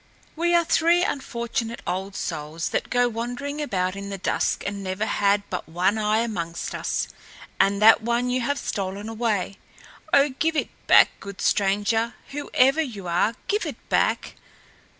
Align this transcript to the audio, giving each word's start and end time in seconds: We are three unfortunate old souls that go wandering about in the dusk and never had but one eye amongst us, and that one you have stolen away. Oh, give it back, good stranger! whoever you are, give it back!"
We 0.35 0.55
are 0.55 0.65
three 0.65 1.03
unfortunate 1.03 1.83
old 1.85 2.15
souls 2.15 2.69
that 2.69 2.89
go 2.89 3.07
wandering 3.07 3.61
about 3.61 3.95
in 3.95 4.09
the 4.09 4.17
dusk 4.17 4.63
and 4.65 4.83
never 4.83 5.05
had 5.05 5.43
but 5.51 5.69
one 5.69 5.99
eye 5.99 6.21
amongst 6.21 6.73
us, 6.73 7.07
and 7.59 7.79
that 7.83 8.01
one 8.01 8.27
you 8.31 8.41
have 8.41 8.57
stolen 8.57 9.07
away. 9.07 9.59
Oh, 10.11 10.29
give 10.29 10.55
it 10.55 10.69
back, 10.87 11.11
good 11.19 11.39
stranger! 11.39 12.15
whoever 12.31 12.81
you 12.81 13.05
are, 13.07 13.35
give 13.47 13.63
it 13.67 13.89
back!" 13.89 14.33